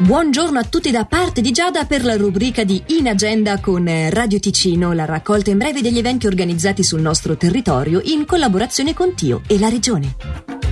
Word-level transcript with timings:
Buongiorno 0.00 0.58
a 0.58 0.64
tutti 0.64 0.90
da 0.90 1.04
parte 1.04 1.42
di 1.42 1.50
Giada 1.50 1.84
per 1.84 2.06
la 2.06 2.16
rubrica 2.16 2.64
di 2.64 2.82
In 2.86 3.06
Agenda 3.06 3.60
con 3.60 3.84
Radio 4.08 4.40
Ticino, 4.40 4.94
la 4.94 5.04
raccolta 5.04 5.50
in 5.50 5.58
breve 5.58 5.82
degli 5.82 5.98
eventi 5.98 6.26
organizzati 6.26 6.82
sul 6.82 7.02
nostro 7.02 7.36
territorio 7.36 8.00
in 8.04 8.24
collaborazione 8.24 8.94
con 8.94 9.14
Tio 9.14 9.42
e 9.46 9.58
la 9.58 9.68
Regione. 9.68 10.69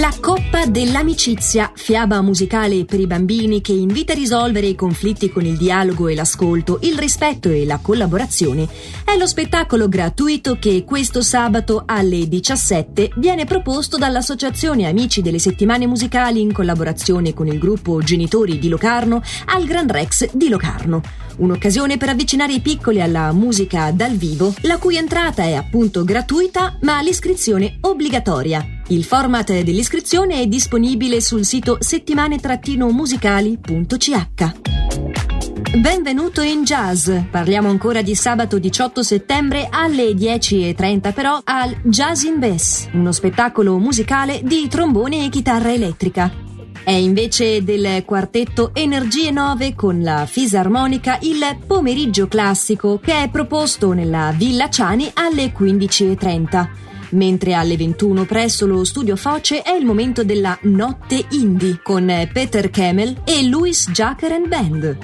La 0.00 0.10
Coppa 0.18 0.64
dell'Amicizia, 0.64 1.70
fiaba 1.74 2.22
musicale 2.22 2.86
per 2.86 2.98
i 2.98 3.06
bambini 3.06 3.60
che 3.60 3.72
invita 3.72 4.12
a 4.12 4.16
risolvere 4.16 4.66
i 4.66 4.74
conflitti 4.74 5.28
con 5.28 5.44
il 5.44 5.58
dialogo 5.58 6.08
e 6.08 6.14
l'ascolto, 6.14 6.78
il 6.80 6.98
rispetto 6.98 7.50
e 7.50 7.66
la 7.66 7.78
collaborazione, 7.82 8.66
è 9.04 9.18
lo 9.18 9.26
spettacolo 9.26 9.90
gratuito 9.90 10.56
che 10.58 10.84
questo 10.86 11.20
sabato 11.20 11.82
alle 11.84 12.26
17 12.26 13.10
viene 13.16 13.44
proposto 13.44 13.98
dall'Associazione 13.98 14.86
Amici 14.86 15.20
delle 15.20 15.38
Settimane 15.38 15.86
Musicali 15.86 16.40
in 16.40 16.54
collaborazione 16.54 17.34
con 17.34 17.46
il 17.46 17.58
gruppo 17.58 18.00
Genitori 18.00 18.58
di 18.58 18.70
Locarno 18.70 19.20
al 19.46 19.64
Gran 19.64 19.88
Rex 19.88 20.30
di 20.32 20.48
Locarno. 20.48 21.02
Un'occasione 21.36 21.98
per 21.98 22.08
avvicinare 22.08 22.54
i 22.54 22.60
piccoli 22.60 23.02
alla 23.02 23.30
musica 23.32 23.90
dal 23.90 24.12
vivo, 24.12 24.54
la 24.62 24.78
cui 24.78 24.96
entrata 24.96 25.42
è 25.42 25.52
appunto 25.52 26.02
gratuita 26.02 26.78
ma 26.80 27.02
l'iscrizione 27.02 27.76
obbligatoria. 27.82 28.80
Il 28.92 29.04
format 29.04 29.62
dell'iscrizione 29.62 30.42
è 30.42 30.46
disponibile 30.46 31.22
sul 31.22 31.46
sito 31.46 31.78
settimane-musicali.ch. 31.80 34.52
Benvenuto 35.78 36.42
in 36.42 36.62
jazz. 36.62 37.10
Parliamo 37.30 37.70
ancora 37.70 38.02
di 38.02 38.14
sabato 38.14 38.58
18 38.58 39.02
settembre 39.02 39.68
alle 39.70 40.10
10.30 40.10 41.14
però 41.14 41.40
al 41.42 41.74
Jazz 41.84 42.24
in 42.24 42.38
Bass, 42.38 42.90
uno 42.92 43.12
spettacolo 43.12 43.78
musicale 43.78 44.42
di 44.44 44.68
trombone 44.68 45.24
e 45.24 45.30
chitarra 45.30 45.72
elettrica. 45.72 46.30
È 46.84 46.90
invece 46.90 47.64
del 47.64 48.04
quartetto 48.04 48.72
Energie 48.74 49.30
9 49.30 49.74
con 49.74 50.02
la 50.02 50.26
fisarmonica 50.26 51.16
il 51.22 51.40
pomeriggio 51.66 52.28
classico 52.28 52.98
che 52.98 53.22
è 53.22 53.30
proposto 53.30 53.92
nella 53.92 54.34
Villa 54.36 54.68
Ciani 54.68 55.10
alle 55.14 55.50
15.30 55.58 56.90
mentre 57.12 57.54
alle 57.54 57.76
21 57.76 58.24
presso 58.24 58.66
lo 58.66 58.84
studio 58.84 59.16
Foce 59.16 59.62
è 59.62 59.72
il 59.72 59.84
momento 59.84 60.24
della 60.24 60.58
Notte 60.62 61.24
Indie 61.30 61.80
con 61.82 62.06
Peter 62.32 62.70
Kemmel 62.70 63.22
e 63.24 63.46
Louis 63.48 63.90
Jacker 63.90 64.32
and 64.32 64.48
Band. 64.48 64.98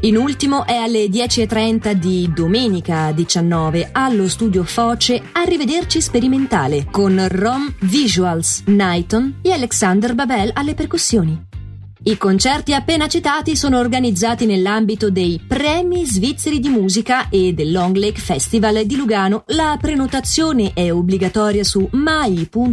In 0.00 0.18
ultimo 0.18 0.66
è 0.66 0.74
alle 0.74 1.06
10.30 1.06 1.92
di 1.92 2.30
domenica 2.34 3.10
19 3.12 3.88
allo 3.92 4.28
studio 4.28 4.62
Foce 4.62 5.22
Arrivederci 5.32 6.00
Sperimentale 6.00 6.86
con 6.90 7.26
Rom 7.30 7.72
Visuals, 7.80 8.64
Nighton 8.66 9.38
e 9.40 9.52
Alexander 9.52 10.14
Babel 10.14 10.50
alle 10.52 10.74
percussioni. 10.74 11.53
I 12.06 12.18
concerti 12.18 12.74
appena 12.74 13.08
citati 13.08 13.56
sono 13.56 13.78
organizzati 13.78 14.44
nell'ambito 14.44 15.08
dei 15.08 15.42
Premi 15.46 16.04
Svizzeri 16.04 16.60
di 16.60 16.68
Musica 16.68 17.30
e 17.30 17.54
del 17.54 17.72
Long 17.72 17.96
Lake 17.96 18.20
Festival 18.20 18.84
di 18.84 18.94
Lugano. 18.94 19.44
La 19.46 19.78
prenotazione 19.80 20.74
è 20.74 20.92
obbligatoria 20.92 21.64
su 21.64 21.88
mai.lugano.ch 21.92 22.70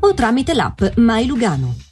o 0.00 0.14
tramite 0.14 0.54
l'app 0.54 0.96
Mai 0.96 1.26
Lugano. 1.26 1.89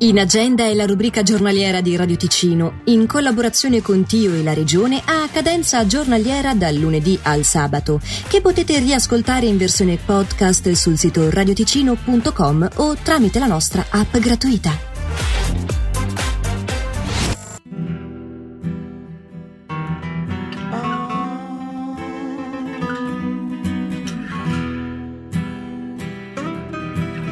In 0.00 0.16
agenda 0.20 0.62
è 0.62 0.74
la 0.74 0.86
rubrica 0.86 1.24
giornaliera 1.24 1.80
di 1.80 1.96
Radio 1.96 2.16
Ticino, 2.16 2.82
in 2.84 3.08
collaborazione 3.08 3.82
con 3.82 4.04
Tio 4.04 4.32
e 4.32 4.44
la 4.44 4.54
Regione 4.54 5.02
a 5.04 5.28
cadenza 5.28 5.84
giornaliera 5.86 6.54
dal 6.54 6.76
lunedì 6.76 7.18
al 7.22 7.42
sabato, 7.42 8.00
che 8.28 8.40
potete 8.40 8.78
riascoltare 8.78 9.46
in 9.46 9.56
versione 9.56 9.96
podcast 9.96 10.70
sul 10.70 10.96
sito 10.96 11.28
radioticino.com 11.28 12.68
o 12.76 12.96
tramite 13.02 13.40
la 13.40 13.46
nostra 13.46 13.86
app 13.90 14.16
gratuita. 14.18 14.88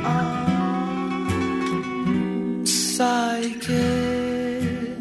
sai 0.06 0.35
che 3.54 4.96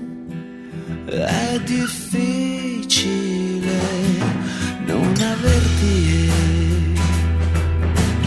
è 1.07 1.59
difficile 1.63 3.07
non 4.85 5.15
averti 5.15 5.95
e 6.11 6.29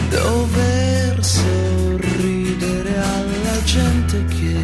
dover 0.09 1.23
sorridere 1.23 2.97
alla 2.97 3.63
gente 3.63 4.25
che 4.25 4.57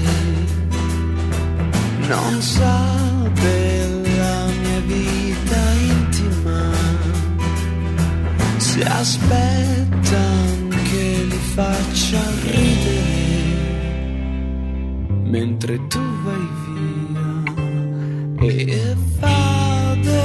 non 2.08 2.42
sa 2.42 2.94
della 3.34 4.46
mia 4.62 4.80
vita 4.82 5.72
intima. 5.94 6.72
Si 8.58 8.82
aspettano 8.82 10.68
che 10.90 11.26
li 11.30 11.40
faccia 11.54 12.20
ridere 12.44 12.95
mentre 15.36 15.78
tu 15.92 16.00
vai 16.24 16.46
via. 16.64 17.30
E 18.40 18.96
vado 19.20 20.22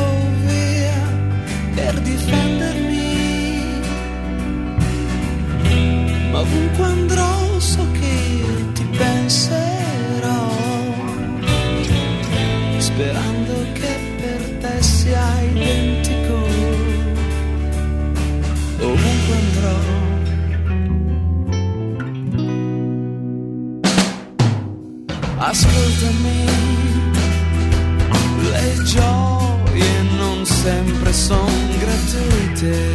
via 0.47 1.01
per 1.75 1.95
difendermi. 2.01 3.15
Ma 6.31 6.41
ovunque 6.41 6.85
andrò 6.85 7.59
so 7.59 7.85
che 7.99 8.15
ti 8.75 8.85
penserò 8.99 9.60
Ascoltami, 25.51 26.45
le 28.53 28.83
gioie 28.85 30.03
non 30.17 30.47
sempre 30.47 31.13
sono 31.13 31.51
gratuite. 31.77 32.95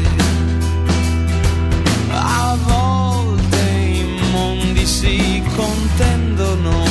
A 2.11 2.57
volte 2.63 3.57
i 3.57 4.19
mondi 4.31 4.85
si 4.85 5.43
contendono, 5.53 6.85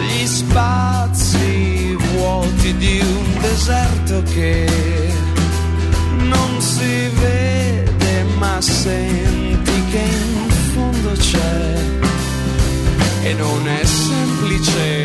gli 0.00 0.26
spazi 0.26 1.94
vuoti 1.94 2.76
di 2.76 2.98
un 2.98 3.40
deserto 3.40 4.20
che 4.32 4.79
dice 14.60 14.99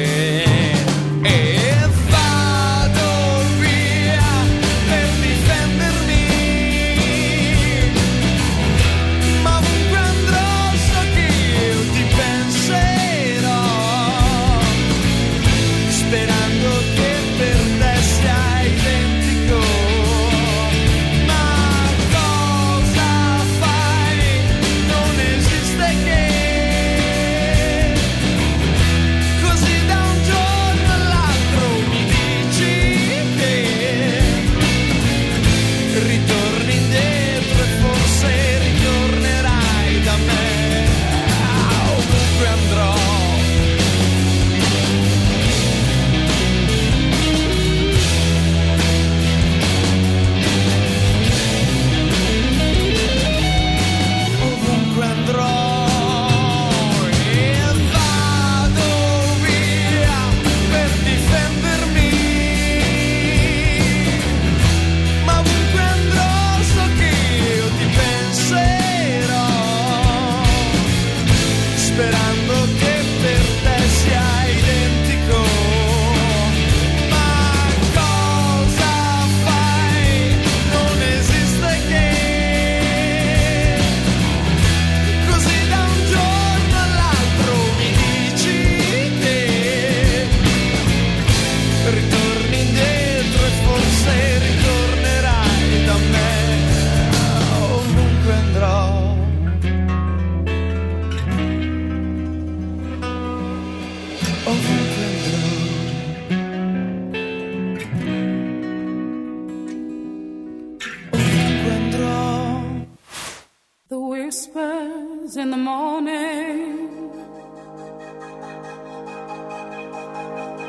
whispers 114.25 115.37
in 115.37 115.51
the 115.51 115.57
morning 115.57 117.11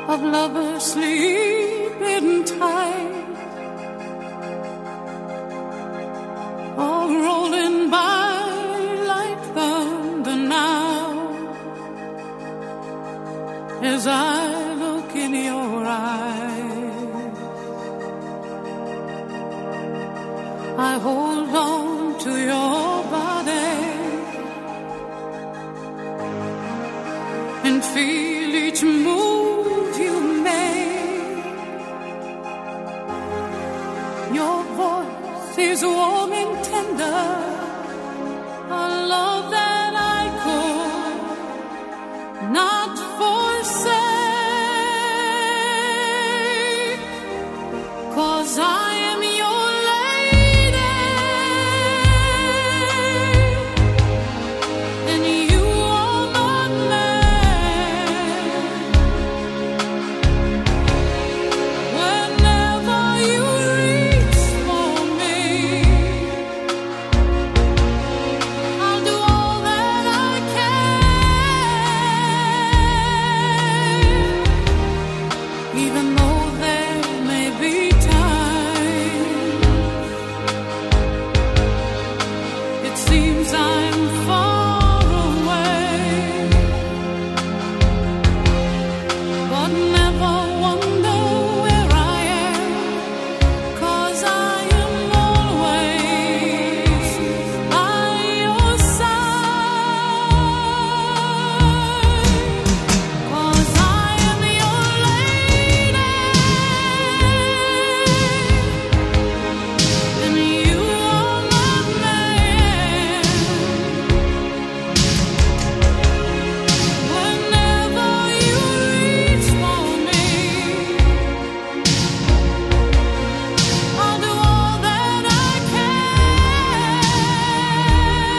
of 0.07 0.21
lovers 0.21 0.83
sleeping 0.93 2.43
tight, 2.43 3.15
all 6.77 7.09
rolling 7.25 7.89
by 7.89 8.47
like 9.13 9.41
thunder 9.55 10.35
now. 10.35 11.07
As 13.81 14.05
I 14.05 14.36
feel 27.83 28.55
each 28.55 28.83
move 28.83 29.26